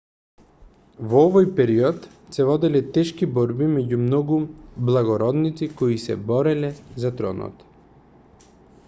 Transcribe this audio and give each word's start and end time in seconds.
во 1.09 1.19
овој 1.25 1.49
период 1.59 2.07
се 2.37 2.47
воделе 2.49 2.81
тешки 2.95 3.29
борби 3.35 3.67
меѓу 3.75 3.99
многу 4.07 4.39
благородници 4.89 5.69
кои 5.83 5.99
се 6.07 6.19
бореле 6.33 6.73
за 7.05 7.13
тронот 7.21 7.63